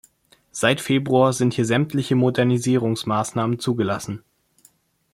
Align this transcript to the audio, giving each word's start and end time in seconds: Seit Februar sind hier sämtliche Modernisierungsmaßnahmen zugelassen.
Seit 0.51 0.81
Februar 0.81 1.31
sind 1.31 1.53
hier 1.53 1.65
sämtliche 1.65 2.15
Modernisierungsmaßnahmen 2.15 3.59
zugelassen. 3.59 4.23